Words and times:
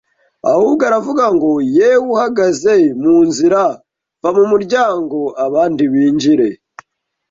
ahubwo 0.51 0.81
aravuga 0.89 1.23
ngo 1.35 1.49
“Yewe 1.77 2.05
uhagaze 2.13 2.73
mu 3.01 3.15
nzira 3.27 3.61
va 4.21 4.29
mu 4.37 4.43
muryango 4.51 5.17
abandi 5.45 5.83
binjire 5.93 6.47